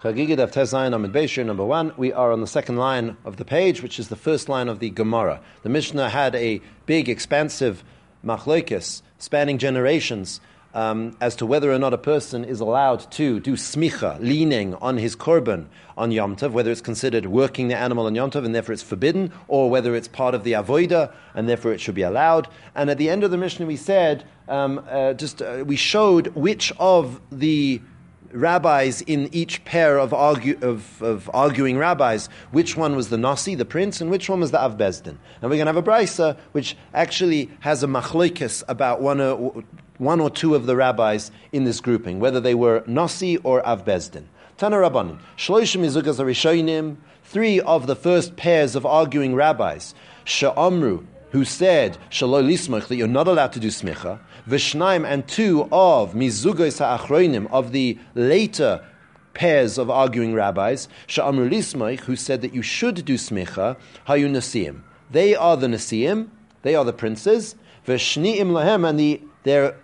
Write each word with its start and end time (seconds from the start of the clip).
Chagiga 0.00 0.38
of 0.38 0.52
Tezayin 0.52 0.94
Amid 0.94 1.12
Beishir, 1.12 1.44
number 1.44 1.64
one. 1.64 1.92
We 1.96 2.12
are 2.12 2.30
on 2.30 2.40
the 2.40 2.46
second 2.46 2.76
line 2.76 3.16
of 3.24 3.36
the 3.36 3.44
page, 3.44 3.82
which 3.82 3.98
is 3.98 4.06
the 4.06 4.14
first 4.14 4.48
line 4.48 4.68
of 4.68 4.78
the 4.78 4.90
Gemara. 4.90 5.40
The 5.64 5.68
Mishnah 5.68 6.10
had 6.10 6.36
a 6.36 6.60
big, 6.86 7.08
expansive 7.08 7.82
machlokes 8.24 9.02
spanning 9.18 9.58
generations 9.58 10.40
um, 10.72 11.16
as 11.20 11.34
to 11.34 11.46
whether 11.46 11.72
or 11.72 11.80
not 11.80 11.94
a 11.94 11.98
person 11.98 12.44
is 12.44 12.60
allowed 12.60 13.10
to 13.10 13.40
do 13.40 13.54
smicha, 13.54 14.20
leaning 14.20 14.76
on 14.76 14.98
his 14.98 15.16
korban 15.16 15.66
on 15.96 16.12
Yom 16.12 16.36
Tov, 16.36 16.52
whether 16.52 16.70
it's 16.70 16.80
considered 16.80 17.26
working 17.26 17.66
the 17.66 17.76
animal 17.76 18.06
on 18.06 18.14
Yom 18.14 18.30
Tov 18.30 18.44
and 18.44 18.54
therefore 18.54 18.74
it's 18.74 18.84
forbidden, 18.84 19.32
or 19.48 19.68
whether 19.68 19.96
it's 19.96 20.06
part 20.06 20.32
of 20.32 20.44
the 20.44 20.52
avoida 20.52 21.12
and 21.34 21.48
therefore 21.48 21.72
it 21.72 21.80
should 21.80 21.96
be 21.96 22.02
allowed. 22.02 22.46
And 22.76 22.88
at 22.88 22.98
the 22.98 23.10
end 23.10 23.24
of 23.24 23.32
the 23.32 23.36
Mishnah, 23.36 23.66
we 23.66 23.74
said, 23.74 24.22
um, 24.46 24.80
uh, 24.88 25.14
just 25.14 25.42
uh, 25.42 25.64
we 25.66 25.74
showed 25.74 26.28
which 26.36 26.72
of 26.78 27.20
the 27.32 27.80
rabbis 28.32 29.02
in 29.02 29.28
each 29.32 29.64
pair 29.64 29.98
of, 29.98 30.12
argue, 30.12 30.58
of, 30.62 31.02
of, 31.02 31.30
arguing 31.32 31.78
rabbis, 31.78 32.28
which 32.50 32.76
one 32.76 32.96
was 32.96 33.08
the 33.08 33.18
Nasi, 33.18 33.54
the 33.54 33.64
prince, 33.64 34.00
and 34.00 34.10
which 34.10 34.28
one 34.28 34.40
was 34.40 34.50
the 34.50 34.58
Avbezdin. 34.58 35.16
And 35.40 35.50
we're 35.50 35.56
going 35.56 35.66
to 35.66 35.72
have 35.72 35.76
a 35.76 35.82
brisa 35.82 36.36
which 36.52 36.76
actually 36.94 37.50
has 37.60 37.82
a 37.82 37.86
machlokes 37.86 38.62
about 38.68 39.00
one 39.00 39.20
or, 39.20 39.64
one 39.98 40.20
or 40.20 40.30
two 40.30 40.54
of 40.54 40.66
the 40.66 40.76
rabbis 40.76 41.30
in 41.52 41.64
this 41.64 41.80
grouping, 41.80 42.20
whether 42.20 42.40
they 42.40 42.54
were 42.54 42.84
Nasi 42.86 43.36
or 43.38 43.62
Avbezdin. 43.62 44.24
Tana 44.56 44.76
Rabbanim, 44.76 45.18
Shloishim 45.36 45.84
Izugas 45.84 46.18
Arishoinim, 46.18 46.96
three 47.24 47.60
of 47.60 47.86
the 47.86 47.94
first 47.96 48.36
pairs 48.36 48.74
of 48.74 48.84
arguing 48.84 49.34
rabbis, 49.34 49.94
Sha'amru, 50.24 51.06
who 51.30 51.44
said, 51.44 51.98
Shaloi 52.10 52.44
Lismach, 52.44 52.88
that 52.88 52.96
you're 52.96 53.06
not 53.06 53.28
allowed 53.28 53.52
to 53.52 53.60
do 53.60 53.68
smicha, 53.68 54.18
Vishnaim, 54.48 55.06
and 55.06 55.28
two 55.28 55.68
of 55.70 56.14
Mizugos 56.14 56.80
HaAchroinim, 56.80 57.46
of 57.50 57.72
the 57.72 57.98
later 58.14 58.82
pairs 59.34 59.76
of 59.76 59.90
arguing 59.90 60.32
rabbis, 60.32 60.88
Sha'amru 61.06 61.50
Lismach, 61.50 62.00
who 62.00 62.16
said 62.16 62.40
that 62.40 62.54
you 62.54 62.62
should 62.62 63.04
do 63.04 63.14
smicha, 63.14 63.76
Hayu 64.06 64.30
Nasiim. 64.30 64.80
They 65.10 65.34
are 65.34 65.56
the 65.56 65.66
Nasiim, 65.66 66.28
they 66.62 66.74
are 66.74 66.84
the 66.84 66.94
princes, 66.94 67.56
Vishniim 67.86 68.50
Lahem, 68.52 68.88
and 68.88 68.98
the, 68.98 69.20
their 69.44 69.76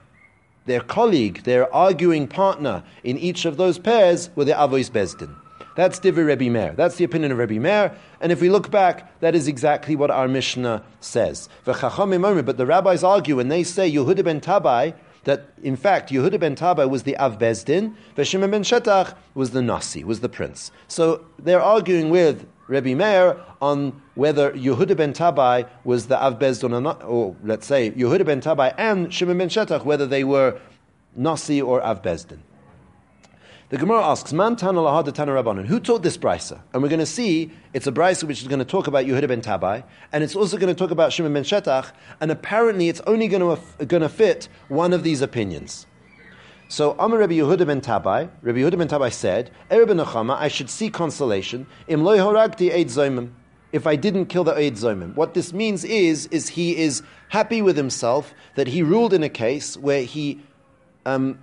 their 0.67 0.81
colleague, 0.81 1.43
their 1.43 1.73
arguing 1.75 2.27
partner 2.27 2.83
in 3.03 3.19
each 3.19 3.45
of 3.45 3.59
those 3.59 3.79
pairs 3.79 4.31
were 4.35 4.47
the 4.47 4.53
Avois 4.53 4.91
Bezdin. 4.91 5.37
That's 5.77 5.99
Divi 5.99 6.23
Rebbe 6.23 6.51
Meir. 6.51 6.73
That's 6.77 6.97
the 6.97 7.05
opinion 7.05 7.33
of 7.33 7.39
Rebbe 7.39 7.59
Meir. 7.59 7.97
And 8.21 8.31
if 8.31 8.41
we 8.41 8.49
look 8.49 8.71
back, 8.71 9.21
that 9.21 9.35
is 9.35 9.49
exactly 9.49 9.97
what 9.97 10.11
our 10.11 10.29
Mishnah 10.29 10.85
says. 11.01 11.49
But 11.65 11.77
the 11.81 12.67
rabbis 12.67 13.03
argue 13.03 13.41
and 13.41 13.51
they 13.51 13.65
say 13.65 13.91
Yehuda 13.91 14.25
ben 14.25 14.41
Tabai, 14.41 14.95
that 15.25 15.49
in 15.63 15.75
fact 15.75 16.11
Yehuda 16.11 16.39
ben 16.39 16.55
Tabai 16.55 16.89
was 16.89 17.03
the 17.03 17.17
Av 17.19 17.39
Bezdin, 17.39 17.95
Shimon 18.23 18.51
ben 18.53 18.63
Shetach 18.63 19.17
was 19.35 19.51
the 19.51 19.63
Nasi, 19.63 20.05
was 20.05 20.21
the 20.21 20.29
prince. 20.29 20.71
So 20.87 21.25
they're 21.39 21.63
arguing 21.63 22.11
with 22.11 22.47
Rebbe 22.69 22.95
Meir 22.95 23.37
on 23.61 24.01
whether 24.15 24.53
Yehuda 24.53 24.97
ben 24.97 25.13
Tabai 25.13 25.69
was 25.83 26.07
the 26.07 26.23
Av 26.23 26.39
Bezdin 26.39 26.73
or 26.73 27.05
or 27.05 27.37
let's 27.43 27.67
say 27.67 27.91
Yehuda 27.91 28.25
ben 28.25 28.41
Tabai 28.41 28.73
and 28.79 29.13
Shimon 29.13 29.39
ben 29.39 29.49
Shetach, 29.49 29.85
whether 29.85 30.07
they 30.07 30.23
were 30.23 30.61
Nasi 31.17 31.61
or 31.61 31.83
Av 31.83 32.01
Bezdin. 32.01 32.39
The 33.75 33.81
Gemara 33.81 34.05
asks, 34.05 34.33
Man 34.33 34.55
Tana 34.55 34.79
Lahad 34.79 35.13
Tana 35.13 35.33
Rabbanon, 35.33 35.67
who 35.67 35.81
taught 35.81 36.05
this 36.05 36.17
brisa? 36.17 36.61
And 36.73 36.81
we're 36.81 36.89
going 36.89 37.01
to 37.01 37.05
see 37.05 37.51
it's 37.73 37.89
a 37.89 37.91
brisa 37.91 38.23
which 38.23 38.41
is 38.41 38.47
going 38.47 38.61
to 38.61 38.65
talk 38.65 38.87
about 38.87 39.05
Yehuda 39.05 39.27
ben 39.27 39.43
Tabai, 39.43 39.83
and 40.13 40.23
it's 40.23 40.37
also 40.37 40.57
going 40.57 40.73
to 40.73 40.79
talk 40.79 40.93
about 40.93 41.13
Shimon 41.13 41.33
ben 41.33 41.43
Shetach, 41.43 41.91
and 42.21 42.31
apparently 42.31 42.89
it's 42.89 43.01
only 43.01 43.27
going 43.27 43.41
to, 43.41 43.85
going 43.87 44.03
to 44.03 44.09
fit 44.09 44.49
one 44.69 44.93
of 44.93 45.03
these 45.03 45.23
opinions. 45.23 45.89
So 46.69 46.95
Amar 47.01 47.19
Rabbi 47.19 47.33
Yehuda 47.33 47.67
ben 47.67 47.81
Tabai, 47.81 48.31
Rabbi 48.43 48.59
Yehuda 48.61 48.79
ben 48.79 48.87
Tabai 48.87 49.13
said, 49.13 49.51
Erev 49.73 49.89
ben 49.89 50.31
I 50.31 50.47
should 50.47 50.71
see 50.71 50.89
consolation, 50.89 51.67
im 51.89 52.05
loy 52.05 52.19
horagti 52.19 52.73
eid 52.73 53.31
if 53.73 53.89
I 53.89 53.97
didn't 53.97 54.27
kill 54.27 54.45
the 54.45 54.55
eid 54.55 54.75
zoimim. 54.75 55.17
What 55.17 55.35
this 55.35 55.53
means 55.53 55.83
is, 55.83 56.27
is 56.27 56.49
he 56.51 56.77
is 56.77 57.03
happy 57.29 57.61
with 57.61 57.77
himself 57.77 58.35
that 58.55 58.69
he 58.69 58.85
ruled 58.85 59.13
in 59.13 59.25
a 59.25 59.29
case 59.29 59.77
where 59.77 60.05
he, 60.05 60.41
um, 61.05 61.41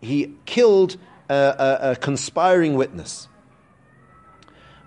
he 0.00 0.34
killed 0.44 0.96
a, 1.28 1.78
a, 1.92 1.96
conspiring 1.96 2.74
witness. 2.74 3.28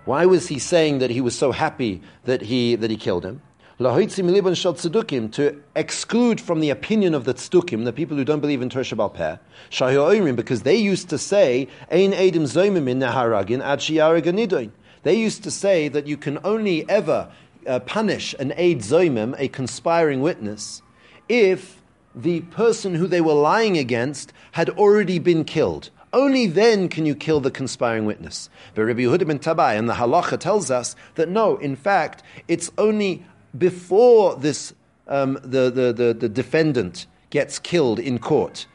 Why 0.04 0.26
was 0.26 0.48
he 0.48 0.58
saying 0.58 0.98
that 0.98 1.10
he 1.10 1.20
was 1.20 1.38
so 1.38 1.52
happy 1.52 2.02
that 2.24 2.42
he, 2.42 2.74
that 2.76 2.90
he 2.90 2.96
killed 2.96 3.24
him? 3.24 3.40
to 3.78 5.62
exclude 5.74 6.40
from 6.40 6.60
the 6.60 6.70
opinion 6.70 7.14
of 7.14 7.24
the 7.24 7.34
tzdukim, 7.34 7.84
the 7.84 7.92
people 7.92 8.16
who 8.16 8.24
don't 8.24 8.40
believe 8.40 8.62
in 8.62 8.68
Torah 8.68 8.84
Shabbal 8.84 9.12
Peh, 9.12 10.36
because 10.36 10.62
they 10.62 10.76
used 10.76 11.08
to 11.08 11.18
say, 11.18 11.68
Ein 11.90 12.12
Edim 12.12 12.42
Zoimim 12.42 12.88
in 12.88 13.00
Neharagin 13.00 13.60
Ad 13.60 14.72
They 15.02 15.14
used 15.14 15.42
to 15.42 15.50
say 15.50 15.88
that 15.88 16.06
you 16.06 16.16
can 16.16 16.38
only 16.44 16.88
ever 16.88 17.32
uh, 17.66 17.80
punish 17.80 18.34
an 18.38 18.52
aid 18.56 18.80
Zoimim, 18.80 19.34
a 19.38 19.48
conspiring 19.48 20.20
witness, 20.20 20.82
if 21.28 21.82
the 22.14 22.40
person 22.42 22.94
who 22.94 23.06
they 23.06 23.20
were 23.20 23.34
lying 23.34 23.78
against 23.78 24.32
had 24.52 24.68
already 24.70 25.18
been 25.18 25.44
killed. 25.44 25.90
Only 26.12 26.46
then 26.46 26.88
can 26.88 27.06
you 27.06 27.14
kill 27.14 27.40
the 27.40 27.50
conspiring 27.50 28.04
witness. 28.04 28.50
But 28.74 28.84
Rabbi 28.84 29.00
Yehuda 29.00 29.26
ben 29.26 29.38
Tabai 29.38 29.78
and 29.78 29.88
the 29.88 29.94
halacha 29.94 30.38
tells 30.38 30.70
us 30.70 30.94
that 31.14 31.28
no, 31.28 31.56
in 31.56 31.74
fact, 31.74 32.22
it's 32.48 32.70
only 32.76 33.24
before 33.56 34.36
this 34.36 34.74
um, 35.08 35.38
the, 35.42 35.70
the, 35.70 35.92
the, 35.92 36.14
the, 36.14 36.28
defendant 36.28 37.06
gets 37.30 37.58
killed 37.58 37.98
in 37.98 38.18
court 38.18 38.66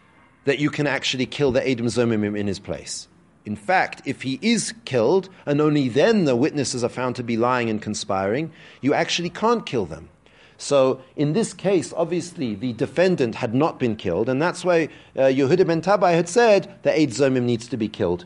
that 0.46 0.60
you 0.60 0.70
can 0.70 0.86
actually 0.86 1.26
kill 1.26 1.52
the 1.52 1.68
Edom 1.68 1.88
Zomimim 1.88 2.38
in 2.38 2.48
his 2.48 2.60
place. 2.60 3.08
In 3.46 3.56
fact, 3.56 4.02
if 4.06 4.24
he 4.24 4.40
is 4.42 4.74
killed, 4.84 5.30
and 5.46 5.62
only 5.62 5.88
then 5.88 6.26
the 6.26 6.36
witnesses 6.36 6.84
are 6.84 6.90
found 6.90 7.16
to 7.16 7.24
be 7.24 7.38
lying 7.38 7.70
and 7.70 7.82
conspiring, 7.82 8.52
you 8.82 8.94
actually 8.94 9.30
can't 9.30 9.66
kill 9.66 9.86
them. 9.86 10.10
So 10.58 11.02
in 11.16 11.34
this 11.34 11.54
case, 11.54 11.94
obviously, 11.96 12.56
the 12.56 12.74
defendant 12.74 13.36
had 13.36 13.54
not 13.54 13.80
been 13.80 13.96
killed, 13.96 14.28
and 14.28 14.42
that's 14.42 14.66
why 14.66 14.90
uh, 15.16 15.22
Yehuda 15.22 15.68
ben 15.68 15.82
Tabai 15.82 16.16
had 16.16 16.28
said 16.28 16.80
the 16.82 16.92
Eid 16.92 17.12
Zomim 17.12 17.44
needs 17.44 17.68
to 17.68 17.78
be 17.78 17.88
killed. 17.88 18.26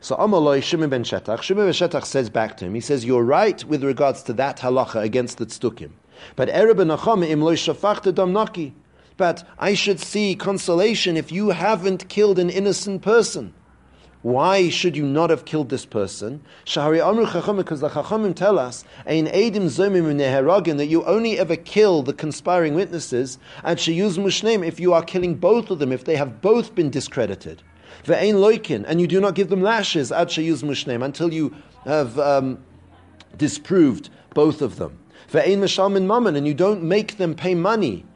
So 0.00 0.16
Amaloi 0.16 0.62
Shimon 0.62 0.90
ben 0.90 1.02
Shetach, 1.02 1.40
Shimon 1.40 1.64
ben 1.64 1.72
Shetach 1.72 2.04
says 2.04 2.28
back 2.28 2.58
to 2.58 2.66
him, 2.66 2.74
he 2.74 2.80
says, 2.80 3.06
you're 3.06 3.24
right 3.24 3.64
with 3.64 3.82
regards 3.82 4.22
to 4.24 4.34
that 4.34 4.58
halacha 4.58 5.02
against 5.02 5.38
the 5.38 5.46
tztukim. 5.46 5.92
But 6.36 6.50
Ereb 6.50 6.76
ben 6.76 7.22
im 7.22 7.40
loy 7.40 7.56
shafachta 7.56 8.14
dam 8.14 8.32
naki. 8.34 8.74
But 9.16 9.48
I 9.58 9.74
should 9.74 10.00
see 10.00 10.34
consolation 10.34 11.16
if 11.16 11.32
you 11.32 11.50
haven't 11.50 12.08
killed 12.08 12.38
an 12.38 12.50
innocent 12.50 13.00
person. 13.00 13.54
Why 14.24 14.70
should 14.70 14.96
you 14.96 15.04
not 15.04 15.28
have 15.28 15.44
killed 15.44 15.68
this 15.68 15.84
person? 15.84 16.40
Shahari 16.64 17.06
Amru 17.06 17.26
Chacham, 17.26 17.58
because 17.58 17.80
the 17.80 17.90
Chachamim 17.90 18.34
tell 18.34 18.58
us, 18.58 18.82
Ein 19.06 19.26
Edim 19.26 19.66
Zomim 19.66 20.04
Neheragin, 20.16 20.78
that 20.78 20.86
you 20.86 21.04
only 21.04 21.38
ever 21.38 21.56
kill 21.56 22.02
the 22.02 22.14
conspiring 22.14 22.72
witnesses, 22.72 23.36
and 23.62 23.78
Sheyuz 23.78 24.16
Mushneim, 24.16 24.66
if 24.66 24.80
you 24.80 24.94
are 24.94 25.02
killing 25.02 25.34
both 25.34 25.70
of 25.70 25.78
them, 25.78 25.92
if 25.92 26.04
they 26.04 26.16
have 26.16 26.40
both 26.40 26.74
been 26.74 26.88
discredited. 26.88 27.62
Ve'ein 28.04 28.36
Loikin, 28.36 28.82
and 28.86 28.98
you 28.98 29.06
do 29.06 29.20
not 29.20 29.34
give 29.34 29.50
them 29.50 29.60
lashes, 29.60 30.10
Ad 30.10 30.28
Sheyuz 30.28 30.62
Mushneim, 30.62 31.04
until 31.04 31.30
you 31.30 31.54
have 31.84 32.18
um, 32.18 32.64
disproved 33.36 34.08
both 34.32 34.62
of 34.62 34.76
them. 34.76 34.98
Ve'ein 35.30 35.58
Meshalmin 35.58 36.06
Mammon, 36.06 36.34
and 36.34 36.46
you 36.46 36.54
don't 36.54 36.82
make 36.82 37.18
them 37.18 37.34
pay 37.34 37.54
money, 37.54 38.06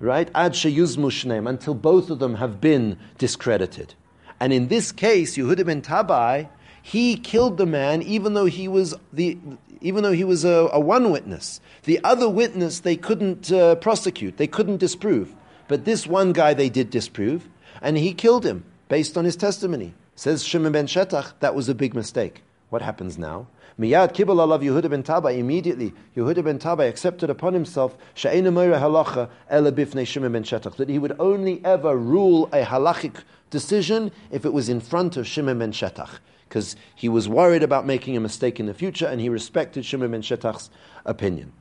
right? 0.00 0.28
Ad 0.34 0.54
Sheyuz 0.54 0.96
Mushneim, 0.96 1.48
until 1.48 1.74
both 1.74 2.10
of 2.10 2.18
them 2.18 2.34
have 2.34 2.60
been 2.60 2.98
discredited. 3.16 3.94
And 4.42 4.52
in 4.52 4.66
this 4.66 4.90
case, 4.90 5.36
Yehuda 5.36 5.64
ben 5.66 5.82
Tabai, 5.82 6.48
he 6.82 7.14
killed 7.14 7.58
the 7.58 7.64
man 7.64 8.02
even 8.02 8.34
though 8.34 8.46
he 8.46 8.66
was 8.66 8.92
the 9.12 9.38
even 9.80 10.02
though 10.02 10.10
he 10.10 10.24
was 10.24 10.44
a, 10.44 10.68
a 10.72 10.80
one 10.80 11.12
witness. 11.12 11.60
The 11.84 12.00
other 12.02 12.28
witness 12.28 12.80
they 12.80 12.96
couldn't 12.96 13.52
uh, 13.52 13.76
prosecute, 13.76 14.38
they 14.38 14.48
couldn't 14.48 14.78
disprove. 14.78 15.32
But 15.68 15.84
this 15.84 16.08
one 16.08 16.32
guy 16.32 16.54
they 16.54 16.68
did 16.68 16.90
disprove, 16.90 17.48
and 17.80 17.96
he 17.96 18.12
killed 18.12 18.44
him 18.44 18.64
based 18.88 19.16
on 19.16 19.24
his 19.24 19.36
testimony. 19.36 19.94
Says 20.16 20.42
Shimon 20.42 20.72
ben 20.72 20.88
Shetach, 20.88 21.34
that 21.38 21.54
was 21.54 21.68
a 21.68 21.74
big 21.74 21.94
mistake. 21.94 22.42
What 22.68 22.82
happens 22.82 23.16
now? 23.16 23.46
Miyad 23.78 24.12
kibul 24.12 24.36
alav 24.36 24.62
Yehuda 24.62 24.90
ben 24.90 25.02
Tabai. 25.02 25.38
Immediately, 25.38 25.94
Yehuda 26.16 26.44
ben 26.44 26.58
Tabai 26.58 26.88
accepted 26.88 27.30
upon 27.30 27.54
himself 27.54 27.96
she'ena 28.14 28.50
halacha 28.50 29.30
ela 29.48 29.72
bifnei 29.72 30.06
Shimon 30.06 30.32
ben 30.32 30.44
Shetach 30.44 30.76
that 30.76 30.88
he 30.88 30.98
would 30.98 31.16
only 31.18 31.64
ever 31.64 31.96
rule 31.96 32.46
a 32.52 32.64
halachic 32.64 33.22
decision 33.50 34.10
if 34.30 34.44
it 34.44 34.52
was 34.52 34.68
in 34.68 34.80
front 34.80 35.16
of 35.16 35.26
Shimon 35.26 35.58
ben 35.58 35.72
Shetach, 35.72 36.18
because 36.48 36.76
he 36.94 37.08
was 37.08 37.28
worried 37.28 37.62
about 37.62 37.86
making 37.86 38.16
a 38.16 38.20
mistake 38.20 38.60
in 38.60 38.66
the 38.66 38.74
future 38.74 39.06
and 39.06 39.20
he 39.20 39.28
respected 39.28 39.86
Shimon 39.86 40.10
ben 40.10 40.22
Shetach's 40.22 40.68
opinion. 41.06 41.52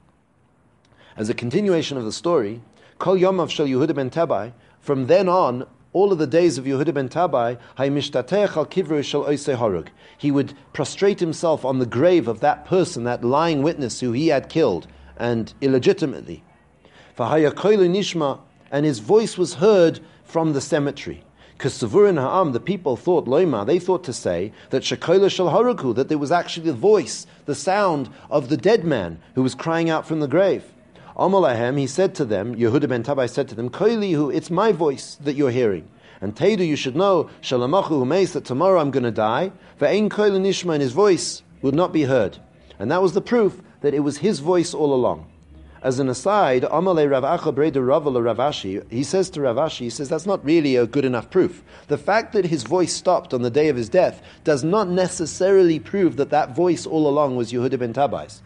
As 1.16 1.30
a 1.30 1.34
continuation 1.34 1.98
of 1.98 2.04
the 2.04 2.12
story, 2.12 2.62
Kol 3.00 3.16
Yomav 3.16 3.50
Shel 3.50 3.68
Yehuda 3.68 3.96
ben 3.96 4.10
Tabai, 4.10 4.54
from 4.80 5.08
then 5.08 5.30
on, 5.30 5.66
all 5.94 6.12
of 6.12 6.18
the 6.18 6.28
days 6.28 6.58
of 6.58 6.66
Yehuda 6.66 6.94
ben 6.94 7.10
Tabai, 7.10 7.58
he 10.18 10.32
would 10.32 10.54
prostrate 10.74 11.20
himself 11.20 11.66
on 11.66 11.80
the 11.80 11.86
grave 11.86 12.28
of 12.28 12.40
that 12.40 12.66
person, 12.66 13.04
that 13.04 13.24
lying 13.24 13.62
witness 13.62 14.00
who 14.00 14.12
he 14.12 14.30
had 14.30 14.48
killed, 14.48 14.88
and 15.18 15.54
illegitimately. 15.62 16.44
nishma, 17.18 18.40
And 18.72 18.86
his 18.86 19.00
voice 19.00 19.38
was 19.38 19.56
heard 19.56 20.00
from 20.24 20.54
the 20.54 20.62
cemetery. 20.62 21.24
Kesavurin 21.60 22.20
Ha'am, 22.20 22.54
the 22.54 22.60
people 22.60 22.96
thought, 22.96 23.26
Loima, 23.28 23.66
they 23.68 23.78
thought 23.78 24.04
to 24.06 24.14
say 24.14 24.52
that 24.72 24.82
Shekoila 24.82 25.30
Shal 25.30 25.50
Haruku, 25.50 25.94
that 25.94 26.10
there 26.10 26.18
was 26.18 26.32
actually 26.32 26.66
the 26.66 26.74
voice, 26.74 27.28
the 27.46 27.54
sound 27.54 28.10
of 28.32 28.50
the 28.50 28.58
dead 28.58 28.84
man 28.84 29.20
who 29.36 29.44
was 29.44 29.54
crying 29.54 29.90
out 29.90 30.08
from 30.08 30.22
the 30.22 30.28
grave. 30.28 30.71
Amalahem, 31.16 31.78
he 31.78 31.88
said 31.88 32.16
to 32.16 32.26
them, 32.26 32.56
Yehuda 32.56 32.88
ben 32.88 33.04
Tabai 33.04 33.30
said 33.30 33.50
to 33.50 33.56
them, 33.56 33.70
Koilihu, 33.70 34.34
it's 34.34 34.50
my 34.50 34.72
voice 34.72 35.16
that 35.22 35.36
you're 35.36 35.52
hearing. 35.52 35.88
And 36.22 36.36
Teidu, 36.36 36.66
you 36.66 36.76
should 36.76 36.96
know, 36.96 37.30
Shalamachu 37.42 37.90
Humeis, 37.90 38.34
that 38.34 38.46
tomorrow 38.46 38.80
I'm 38.80 38.92
going 38.92 39.04
to 39.04 39.12
die. 39.12 39.52
Ve'ein 39.80 40.10
Koil 40.10 40.40
Nishma, 40.40 40.74
and 40.74 40.82
his 40.82 40.94
voice 40.94 41.42
would 41.62 41.76
not 41.76 41.92
be 41.92 42.04
heard. 42.04 42.38
And 42.80 42.92
that 42.92 43.02
was 43.02 43.14
the 43.14 43.22
proof 43.22 43.62
that 43.82 43.94
it 43.94 44.02
was 44.02 44.20
his 44.20 44.40
voice 44.40 44.74
all 44.74 44.94
along. 44.94 45.28
As 45.84 45.98
an 45.98 46.10
aside, 46.10 46.62
Amalei 46.62 47.10
Rav 47.10 47.24
Acha 47.24 47.52
Ravala 47.54 48.36
Ravashi, 48.36 48.90
he 48.92 49.04
says 49.04 49.32
to 49.32 49.40
Ravashi, 49.40 49.80
he 49.80 49.90
says 49.90 50.10
that's 50.10 50.28
not 50.28 50.46
really 50.46 50.76
a 50.76 50.86
good 50.86 51.06
enough 51.06 51.32
proof. 51.32 51.64
The 51.88 51.98
fact 51.98 52.34
that 52.34 52.46
his 52.46 52.62
voice 52.62 52.94
stopped 52.94 53.34
on 53.34 53.42
the 53.42 53.50
day 53.50 53.68
of 53.68 53.76
his 53.76 53.90
death 53.90 54.22
does 54.44 54.64
not 54.64 54.88
necessarily 54.88 55.80
prove 55.80 56.18
that 56.18 56.30
that 56.30 56.56
voice 56.56 56.86
all 56.86 57.08
along 57.08 57.36
was 57.36 57.52
Yehuda 57.52 57.80
ben 57.80 57.94
Tabais. 57.94 58.42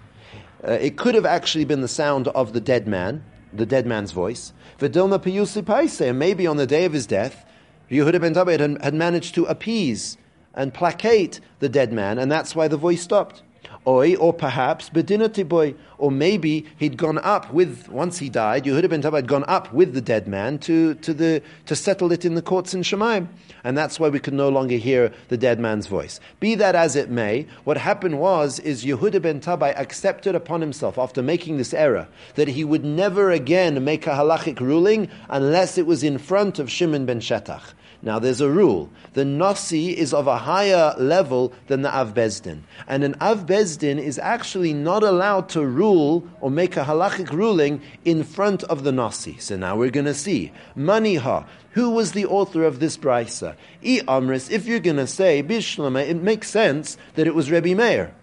Uh, 0.68 0.72
it 0.74 0.98
could 0.98 1.14
have 1.14 1.26
actually 1.26 1.66
been 1.66 1.82
the 1.82 1.88
sound 1.88 2.28
of 2.30 2.54
the 2.54 2.62
dead 2.62 2.88
man, 2.88 3.24
the 3.54 3.66
dead 3.66 3.86
man's 3.86 4.12
voice. 4.12 4.52
Vidilma 4.80 5.20
Piyusi 5.20 5.64
Paise, 5.64 6.14
maybe 6.14 6.48
on 6.48 6.58
the 6.58 6.66
day 6.66 6.86
of 6.86 6.94
his 6.94 7.06
death, 7.06 7.46
Yehuda 7.92 8.20
ben 8.20 8.34
had, 8.34 8.82
had 8.84 8.94
managed 8.94 9.36
to 9.36 9.46
appease 9.46 10.18
and 10.56 10.74
placate 10.74 11.40
the 11.60 11.70
dead 11.70 11.94
man, 11.94 12.18
and 12.18 12.32
that's 12.32 12.56
why 12.56 12.68
the 12.68 12.78
voice 12.78 13.02
stopped. 13.02 13.44
Or 13.86 14.34
perhaps 14.34 14.90
boy, 14.90 15.76
or 16.00 16.12
maybe 16.12 16.66
he'd 16.78 16.98
gone 16.98 17.20
up 17.20 17.54
with 17.54 17.88
once 17.88 18.18
he 18.18 18.30
died. 18.30 18.64
Yehuda 18.66 18.90
ben 18.90 19.04
Tabai 19.04 19.18
had 19.18 19.28
gone 19.28 19.44
up 19.48 19.72
with 19.72 19.94
the 19.94 20.02
dead 20.02 20.28
man 20.28 20.58
to, 20.60 20.96
to 20.96 21.14
the 21.14 21.44
to 21.68 21.76
settle 21.76 22.12
it 22.12 22.26
in 22.26 22.34
the 22.34 22.42
courts 22.42 22.74
in 22.74 22.82
Shemaim, 22.82 23.28
and 23.64 23.78
that's 23.78 24.00
why 24.00 24.10
we 24.10 24.20
could 24.20 24.34
no 24.34 24.50
longer 24.50 24.78
hear 24.78 25.14
the 25.28 25.38
dead 25.38 25.60
man's 25.60 25.86
voice. 25.86 26.20
Be 26.40 26.56
that 26.56 26.74
as 26.74 26.96
it 26.96 27.12
may, 27.12 27.46
what 27.64 27.78
happened 27.78 28.20
was 28.20 28.58
is 28.60 28.84
Yehuda 28.84 29.22
ben 29.22 29.40
Tabai 29.40 29.78
accepted 29.80 30.34
upon 30.34 30.62
himself 30.62 30.98
after 30.98 31.22
making 31.22 31.58
this 31.58 31.74
error 31.74 32.08
that 32.34 32.48
he 32.48 32.64
would 32.64 32.84
never 32.84 33.30
again 33.30 33.84
make 33.84 34.08
a 34.08 34.16
halachic 34.16 34.60
ruling 34.60 35.10
unless 35.30 35.78
it 35.78 35.86
was 35.86 36.02
in 36.02 36.18
front 36.18 36.58
of 36.58 36.72
Shimon 36.72 37.06
ben 37.06 37.20
Shetach. 37.20 37.74
Now 38.02 38.20
there's 38.20 38.42
a 38.42 38.50
rule. 38.50 38.92
The 39.14 39.26
Nasi 39.26 39.98
is 39.98 40.14
of 40.14 40.28
a 40.28 40.38
higher 40.38 40.94
level 40.98 41.54
than 41.68 41.82
the 41.82 41.94
Av 41.94 42.14
Bezdin. 42.14 42.62
And 42.88 43.04
an 43.04 43.16
Av 43.20 43.48
Bezdin 43.76 44.00
is 44.00 44.20
actually 44.20 44.74
not 44.74 45.04
allowed 45.04 45.50
to 45.50 45.66
rule 45.66 46.28
or 46.42 46.50
make 46.50 46.78
a 46.78 46.84
halachic 46.84 47.32
ruling 47.32 47.82
in 48.04 48.24
front 48.24 48.64
of 48.64 48.84
the 48.84 48.92
Nasi. 48.92 49.38
So 49.40 49.58
now 49.58 49.76
we're 49.76 49.92
going 49.92 50.06
to 50.06 50.14
see. 50.14 50.52
Maniha, 50.78 51.46
who 51.72 51.90
was 51.90 52.14
the 52.14 52.26
author 52.26 52.64
of 52.64 52.80
this 52.80 52.98
brisa? 52.98 53.56
I 53.84 54.02
Amris, 54.08 54.50
if 54.50 54.66
you're 54.66 54.80
going 54.80 54.98
to 54.98 55.08
say 55.08 55.44
Bishlama, 55.44 56.08
it 56.08 56.22
makes 56.22 56.50
sense 56.50 56.98
that 57.16 57.28
it 57.28 57.36
was 57.36 57.52
Rebbe 57.52 57.76
Meir. 57.76 58.14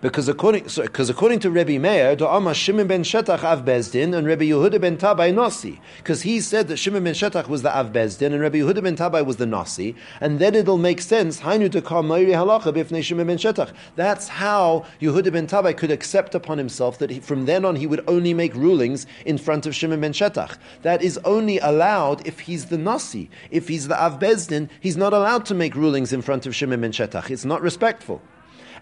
Because 0.00 0.28
according, 0.28 0.62
because 0.62 1.10
according 1.10 1.40
to 1.40 1.50
Rebbe 1.50 1.76
Meir, 1.76 2.14
Da'ama 2.14 2.54
Shimon 2.54 2.86
ben 2.86 3.02
Shetach 3.02 3.42
Av 3.42 3.64
Bezdin 3.64 4.16
and 4.16 4.28
Rebbe 4.28 4.44
Yehuda 4.44 4.80
ben 4.80 4.96
Tabai 4.96 5.34
Nasi. 5.34 5.80
Because 5.96 6.22
he 6.22 6.40
said 6.40 6.68
that 6.68 6.76
Shimon 6.76 7.02
ben 7.02 7.14
Shetach 7.14 7.48
was 7.48 7.62
the 7.62 7.76
Av 7.76 7.88
Bezdin 7.88 8.32
and 8.32 8.40
Rebbe 8.40 8.58
Yehuda 8.58 8.80
ben 8.80 8.96
Tabai 8.96 9.26
was 9.26 9.38
the 9.38 9.46
Nasi. 9.46 9.96
And 10.20 10.38
then 10.38 10.54
it'll 10.54 10.78
make 10.78 11.00
sense, 11.00 11.40
Hainu 11.40 11.68
Dekar 11.68 12.04
Meiri 12.04 12.28
Halacha 12.28 12.72
Bifnei 12.72 13.02
Shimon 13.02 13.26
ben 13.26 13.38
Shetach. 13.38 13.72
That's 13.96 14.28
how 14.28 14.86
Yehuda 15.00 15.32
ben 15.32 15.48
Tabai 15.48 15.76
could 15.76 15.90
accept 15.90 16.32
upon 16.32 16.58
himself 16.58 16.98
that 16.98 17.10
he, 17.10 17.18
from 17.18 17.46
then 17.46 17.64
on 17.64 17.74
he 17.74 17.88
would 17.88 18.04
only 18.06 18.32
make 18.34 18.54
rulings 18.54 19.04
in 19.26 19.36
front 19.36 19.66
of 19.66 19.74
Shimon 19.74 20.00
ben 20.00 20.12
Shetach. 20.12 20.58
That 20.82 21.02
is 21.02 21.18
only 21.24 21.58
allowed 21.58 22.24
if 22.24 22.38
he's 22.38 22.66
the 22.66 22.78
Nasi. 22.78 23.30
If 23.50 23.66
he's 23.66 23.88
the 23.88 24.00
Av 24.00 24.20
Bezdin, 24.20 24.68
he's 24.78 24.96
not 24.96 25.12
allowed 25.12 25.44
to 25.46 25.54
make 25.54 25.74
rulings 25.74 26.12
in 26.12 26.22
front 26.22 26.46
of 26.46 26.54
Shimon 26.54 26.82
ben 26.82 26.92
Shetach. 26.92 27.32
It's 27.32 27.44
not 27.44 27.62
respectful. 27.62 28.22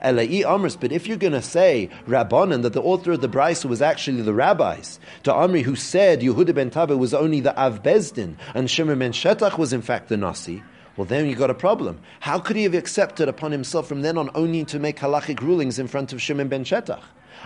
Elai 0.03 0.43
Amrs, 0.43 0.79
but 0.79 0.93
if 0.93 1.07
you're 1.07 1.17
going 1.17 1.33
to 1.33 1.43
say 1.43 1.91
Rabbanan 2.07 2.63
that 2.63 2.73
the 2.73 2.83
author 2.83 3.13
of 3.13 3.21
the 3.21 3.29
Brisa 3.29 3.67
was 3.67 3.83
actually 3.83 4.23
the 4.23 4.35
rabbis, 4.35 4.99
to 5.25 5.33
Amri 5.33 5.63
who 5.63 5.77
said 5.77 6.21
Yehuda 6.21 6.55
ben 6.55 6.71
Tabai 6.71 6.99
was 6.99 7.15
only 7.15 7.41
the 7.41 7.59
Av 7.59 7.83
Bezdin 7.83 8.37
and 8.55 8.71
Shimon 8.71 8.99
ben 8.99 9.13
Shetach 9.13 9.59
was 9.59 9.73
in 9.73 9.83
fact 9.83 10.09
the 10.09 10.17
Nasi, 10.17 10.63
well, 10.97 11.05
then 11.05 11.27
you 11.29 11.37
got 11.37 11.51
a 11.51 11.55
problem. 11.55 12.01
How 12.21 12.39
could 12.39 12.57
he 12.57 12.63
have 12.63 12.75
accepted 12.75 13.29
upon 13.29 13.53
himself 13.53 13.87
from 13.87 14.01
then 14.01 14.17
on 14.17 14.31
only 14.35 14.65
to 14.65 14.79
make 14.79 14.97
halachic 14.97 15.41
rulings 15.41 15.79
in 15.79 15.89
front 15.89 16.13
of 16.13 16.23
Shimon 16.23 16.49
ben 16.49 16.65
Shetach? 16.65 17.03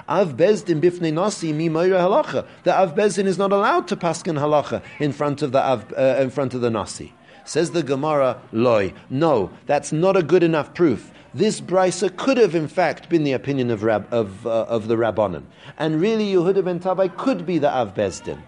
Av 0.08 0.37
Bezdin 0.37 0.81
bifnei 0.81 1.12
nasi 1.12 1.52
mi 1.52 1.69
halacha. 1.69 2.47
The 2.62 2.73
Av 2.73 2.94
Bezdin 2.94 3.26
is 3.26 3.38
not 3.38 3.52
allowed 3.52 3.88
to 3.88 3.97
paskin 3.97 4.38
halacha 4.38 4.82
in 5.00 5.12
front 5.12 5.43
of 5.43 5.50
the 5.52 5.61
Av, 5.61 5.93
uh, 5.97 6.19
in 6.20 6.31
front 6.31 6.55
of 6.55 6.61
the 6.61 6.70
nasi. 6.70 7.12
Says 7.45 7.71
the 7.71 7.83
Gemara, 7.83 8.41
loy. 8.53 8.93
No, 9.09 9.51
that's 9.67 9.93
not 9.93 10.17
a 10.17 10.23
good 10.23 10.43
enough 10.43 10.75
proof 10.75 11.13
this 11.33 11.61
brisa 11.61 12.15
could 12.17 12.37
have 12.37 12.55
in 12.55 12.69
fact 12.69 13.09
been 13.09 13.25
the 13.25 13.33
opinion 13.33 13.71
of, 13.71 13.83
Rab, 13.83 14.13
of, 14.13 14.47
uh, 14.47 14.65
of 14.65 14.89
the 14.89 14.97
Rabbanon. 14.97 15.45
And 15.79 16.01
really 16.01 16.33
Yehuda 16.33 16.65
ben 16.65 16.81
Tabai 16.81 17.17
could 17.17 17.47
be 17.47 17.59
the 17.59 17.73
Av 17.73 17.95
Bezdin. 17.95 18.43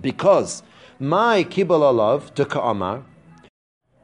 Because 0.00 0.62
my 0.98 1.44
Kibbal 1.44 1.80
Alav 1.80 2.34
to 2.34 2.44
Ka'amar, 2.44 3.04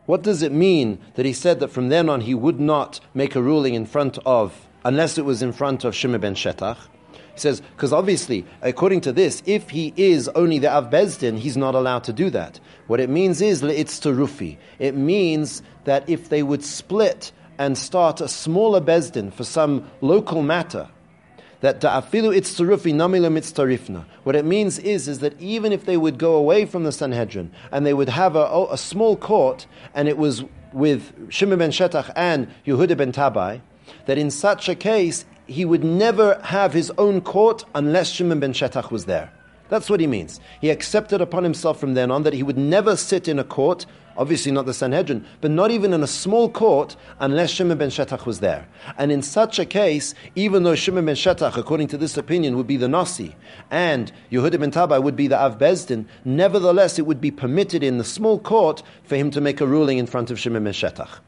what 0.07 0.23
does 0.23 0.43
it 0.43 0.53
mean 0.53 0.99
that 1.15 1.27
he 1.27 1.33
said 1.33 1.61
that 1.61 1.69
from 1.69 1.89
then 1.89 2.09
on 2.09 2.23
he 2.23 2.35
would 2.35 2.61
not 2.61 3.01
make 3.15 3.35
a 3.35 3.43
ruling 3.43 3.75
in 3.75 3.87
front 3.87 4.19
of, 4.25 4.67
unless 4.85 5.19
it 5.19 5.25
was 5.25 5.43
in 5.43 5.53
front 5.53 5.85
of 5.85 5.95
Shimon 5.95 6.21
ben 6.21 6.35
Shetach? 6.35 6.79
He 7.35 7.41
says, 7.41 7.61
because 7.61 7.93
obviously, 7.93 8.45
according 8.63 9.03
to 9.03 9.13
this, 9.13 9.43
if 9.47 9.71
he 9.71 9.93
is 9.97 10.29
only 10.31 10.59
the 10.59 10.71
Av 10.71 10.91
Bezdin, 10.91 11.39
he's 11.39 11.57
not 11.57 11.75
allowed 11.75 12.05
to 12.05 12.13
do 12.13 12.31
that. 12.31 12.61
What 12.87 13.01
it 13.01 13.09
means 13.09 13.41
is, 13.41 13.63
it's 13.63 13.99
to 14.01 14.11
Rufi. 14.11 14.59
It 14.79 14.97
means 14.97 15.63
that 15.85 16.09
if 16.09 16.29
they 16.29 16.43
would 16.43 16.65
split 16.65 17.33
and 17.59 17.77
start 17.77 18.21
a 18.21 18.29
smaller 18.29 18.81
bezdin 18.81 19.33
for 19.33 19.45
some 19.45 19.89
local 20.01 20.43
matter, 20.43 20.89
that 21.61 21.81
da'afilu 21.81 22.35
itztarufi 22.35 22.95
namilam 22.95 23.37
itztarifna. 23.37 24.07
What 24.25 24.35
it 24.35 24.45
means 24.45 24.79
is, 24.79 25.09
is 25.09 25.19
that 25.19 25.39
even 25.41 25.73
if 25.73 25.85
they 25.85 25.97
would 25.99 26.19
go 26.19 26.37
away 26.37 26.65
from 26.65 26.85
the 26.85 26.93
Sanhedrin 26.93 27.53
and 27.71 27.85
they 27.85 27.93
would 27.93 28.09
have 28.09 28.35
a, 28.35 28.67
a 28.71 28.79
small 28.79 29.17
court 29.17 29.67
and 29.95 30.09
it 30.09 30.17
was 30.17 30.43
with 30.73 31.31
Shimon 31.31 31.59
ben 31.59 31.71
Shetach 31.71 32.11
and 32.17 32.49
Yehuda 32.67 32.97
ben 32.97 33.13
Tabai, 33.13 33.61
that 34.07 34.17
in 34.17 34.31
such 34.31 34.69
a 34.69 34.75
case 34.75 35.27
he 35.51 35.65
would 35.65 35.85
never 35.85 36.41
have 36.45 36.73
his 36.73 36.91
own 36.99 37.21
court 37.21 37.65
unless 37.75 38.11
Shimon 38.11 38.41
ben 38.41 38.53
Shetach 38.53 38.91
was 38.91 39.05
there. 39.05 39.33
That's 39.69 39.89
what 39.89 40.01
he 40.01 40.07
means. 40.07 40.41
He 40.61 40.71
accepted 40.71 41.21
upon 41.21 41.45
himself 41.45 41.79
from 41.79 41.95
then 41.95 42.11
on 42.11 42.25
that 42.25 42.33
he 42.33 42.43
would 42.43 42.59
never 42.59 42.97
sit 42.97 43.29
in 43.29 43.39
a 43.39 43.45
court 43.45 43.87
obviously 44.21 44.53
not 44.53 44.67
the 44.67 44.75
Sanhedrin, 44.75 45.25
but 45.41 45.51
not 45.51 45.71
even 45.71 45.95
in 45.95 46.03
a 46.03 46.07
small 46.07 46.51
court 46.51 46.95
unless 47.21 47.51
Shimon 47.51 47.79
ben 47.79 47.89
Shetach 47.89 48.27
was 48.27 48.41
there. 48.41 48.69
And 48.99 49.11
in 49.11 49.23
such 49.23 49.59
a 49.59 49.65
case, 49.65 50.15
even 50.35 50.63
though 50.63 50.75
Shimon 50.75 51.07
ben 51.07 51.15
Shetach, 51.15 51.57
according 51.57 51.89
to 51.89 51.97
this 51.97 52.19
opinion, 52.19 52.57
would 52.57 52.67
be 52.67 52.77
the 52.77 52.89
Nasi, 52.89 53.35
and 53.71 54.13
Yehuda 54.31 54.61
ben 54.61 54.71
Tabai 54.71 55.03
would 55.03 55.17
be 55.17 55.27
the 55.27 55.41
Av 55.41 55.59
Bezdin, 55.59 56.05
nevertheless 56.25 56.99
it 56.99 57.07
would 57.07 57.21
be 57.21 57.31
permitted 57.31 57.83
in 57.83 57.97
the 57.97 58.05
small 58.05 58.39
court 58.39 58.83
for 59.05 59.17
him 59.17 59.31
to 59.31 59.41
make 59.41 59.61
a 59.61 59.67
ruling 59.67 59.97
in 59.97 60.07
front 60.07 60.31
of 60.31 60.39
Shimon 60.39 60.65
ben 60.65 60.75
Shetach. 60.75 61.21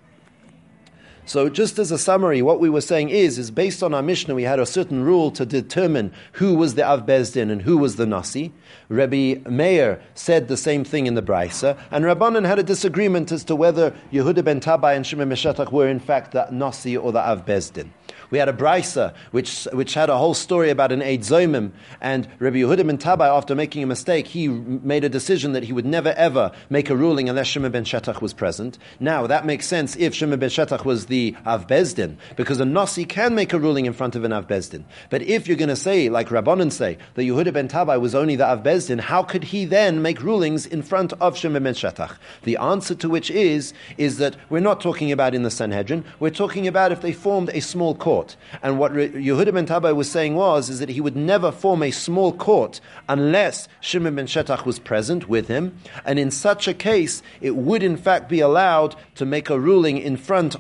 So, 1.24 1.48
just 1.48 1.78
as 1.78 1.92
a 1.92 1.98
summary, 1.98 2.42
what 2.42 2.58
we 2.58 2.68
were 2.68 2.80
saying 2.80 3.10
is, 3.10 3.38
is 3.38 3.52
based 3.52 3.82
on 3.84 3.94
our 3.94 4.02
Mishnah, 4.02 4.34
we 4.34 4.42
had 4.42 4.58
a 4.58 4.66
certain 4.66 5.04
rule 5.04 5.30
to 5.32 5.46
determine 5.46 6.12
who 6.32 6.56
was 6.56 6.74
the 6.74 6.84
Av 6.84 7.06
Bezdin 7.06 7.48
and 7.50 7.62
who 7.62 7.78
was 7.78 7.94
the 7.94 8.06
Nasi. 8.06 8.52
Rabbi 8.88 9.36
Meir 9.48 10.02
said 10.14 10.48
the 10.48 10.56
same 10.56 10.82
thing 10.82 11.06
in 11.06 11.14
the 11.14 11.22
Brisa, 11.22 11.78
and 11.92 12.04
Rabbanan 12.04 12.44
had 12.44 12.58
a 12.58 12.64
disagreement 12.64 13.30
as 13.30 13.44
to 13.44 13.54
whether 13.54 13.94
Yehuda 14.12 14.44
ben 14.44 14.60
Tabai 14.60 14.96
and 14.96 15.06
Shimon 15.06 15.30
Meshetach 15.30 15.70
were 15.70 15.86
in 15.86 16.00
fact 16.00 16.32
the 16.32 16.48
Nasi 16.50 16.96
or 16.96 17.12
the 17.12 17.20
Av 17.20 17.46
Bezdin. 17.46 17.90
We 18.32 18.38
had 18.38 18.48
a 18.48 18.52
brisa 18.54 19.14
which, 19.30 19.68
which 19.74 19.92
had 19.92 20.08
a 20.08 20.16
whole 20.16 20.32
story 20.32 20.70
about 20.70 20.90
an 20.90 21.02
Eid 21.02 21.20
Zomim, 21.20 21.72
and 22.00 22.26
Rabbi 22.38 22.56
Yehuda 22.56 22.86
ben 22.86 22.96
Tabai, 22.96 23.28
after 23.28 23.54
making 23.54 23.82
a 23.82 23.86
mistake, 23.86 24.26
he 24.26 24.48
made 24.48 25.04
a 25.04 25.10
decision 25.10 25.52
that 25.52 25.64
he 25.64 25.72
would 25.74 25.84
never 25.84 26.14
ever 26.16 26.50
make 26.70 26.88
a 26.88 26.96
ruling 26.96 27.28
unless 27.28 27.48
Shimon 27.48 27.72
ben 27.72 27.84
Shetach 27.84 28.22
was 28.22 28.32
present. 28.32 28.78
Now, 28.98 29.26
that 29.26 29.44
makes 29.44 29.66
sense 29.66 29.96
if 29.96 30.14
Shimon 30.14 30.38
ben 30.38 30.48
Shetach 30.48 30.86
was 30.86 31.06
the 31.12 31.37
Av 31.45 31.66
Bezdin, 31.66 32.16
because 32.37 32.59
a 32.59 32.64
Nasi 32.64 33.04
can 33.04 33.35
make 33.35 33.52
a 33.52 33.59
ruling 33.59 33.85
in 33.85 33.92
front 33.92 34.16
of 34.16 34.25
an 34.25 34.33
Av 34.33 34.49
Bezdin. 34.49 34.85
But 35.11 35.21
if 35.21 35.47
you're 35.47 35.59
going 35.59 35.69
to 35.69 35.76
say, 35.76 36.09
like 36.09 36.31
Rabbanan 36.31 36.73
say, 36.73 36.97
that 37.14 37.23
Yehuda 37.23 37.52
ben 37.52 37.69
Tabai 37.69 38.00
was 38.00 38.14
only 38.14 38.35
the 38.35 38.47
Av 38.47 38.62
Bezdin, 38.62 38.99
how 38.99 39.23
could 39.23 39.45
he 39.45 39.66
then 39.66 40.00
make 40.00 40.23
rulings 40.23 40.64
in 40.64 40.83
front 40.83 41.12
of 41.21 41.37
Shimon 41.37 41.64
ben 41.64 41.75
Shetach? 41.75 42.16
The 42.45 42.57
answer 42.57 42.95
to 42.95 43.11
which 43.11 43.31
is, 43.31 43.75
is 43.99 44.16
that 44.16 44.37
we're 44.49 44.61
not 44.61 44.81
talking 44.81 45.12
about 45.12 45.35
in 45.35 45.42
the 45.42 45.50
Sanhedrin, 45.50 46.02
we're 46.19 46.31
talking 46.31 46.66
about 46.66 46.92
if 46.92 47.02
they 47.02 47.12
formed 47.12 47.50
a 47.50 47.61
small 47.61 47.95
court. 47.95 48.35
And 48.62 48.78
what 48.78 48.95
Yehuda 48.95 49.52
ben 49.52 49.66
Tabai 49.66 49.95
was 49.95 50.11
saying 50.11 50.35
was, 50.35 50.71
is 50.71 50.78
that 50.78 50.88
he 50.88 51.02
would 51.02 51.14
never 51.14 51.52
form 51.52 51.83
a 51.83 51.90
small 51.90 52.33
court 52.33 52.81
unless 53.07 53.69
Shimon 53.81 54.14
ben 54.14 54.26
Shetach 54.26 54.64
was 54.64 54.78
present 54.78 55.28
with 55.28 55.49
him. 55.49 55.76
And 56.07 56.19
in 56.19 56.31
such 56.31 56.66
a 56.66 56.73
case, 56.73 57.23
it 57.42 57.54
would 57.54 57.83
in 57.83 57.99
fact 57.99 58.31
be 58.31 58.40
allowed 58.40 58.97
to 59.16 59.26
make 59.26 59.50
a 59.50 59.61
ruling 59.61 59.99
in 59.99 60.16
front 60.16 60.57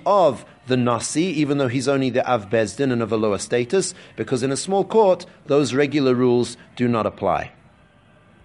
the 0.66 0.76
Nasi, 0.76 1.24
even 1.24 1.58
though 1.58 1.68
he's 1.68 1.88
only 1.88 2.10
the 2.10 2.28
Av 2.30 2.48
Bezdin 2.50 2.92
and 2.92 3.02
of 3.02 3.12
a 3.12 3.16
lower 3.16 3.38
status, 3.38 3.94
because 4.16 4.42
in 4.42 4.52
a 4.52 4.56
small 4.56 4.84
court, 4.84 5.26
those 5.46 5.74
regular 5.74 6.14
rules 6.14 6.56
do 6.76 6.88
not 6.88 7.06
apply. 7.06 7.52